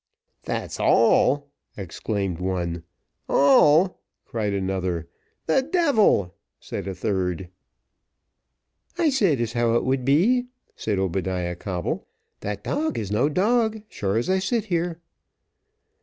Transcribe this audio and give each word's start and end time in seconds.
"That's 0.45 0.79
all!" 0.79 1.51
exclaimed 1.77 2.39
one. 2.39 2.81
"All!" 3.29 4.01
cried 4.25 4.51
another. 4.51 5.07
"The 5.45 5.61
devil!" 5.61 6.33
said 6.59 6.87
a 6.87 6.95
third. 6.95 7.49
"I 8.97 9.11
said 9.11 9.39
as 9.39 9.53
how 9.53 9.75
it 9.75 9.83
would 9.85 10.03
be," 10.03 10.47
said 10.75 10.97
Obadiah 10.97 11.55
Coble 11.55 12.07
"that 12.39 12.63
dog 12.63 12.97
is 12.97 13.11
no 13.11 13.29
dog, 13.29 13.75
as 13.75 13.81
sure 13.89 14.17
as 14.17 14.27
I 14.27 14.39
sit 14.39 14.65
here." 14.65 14.99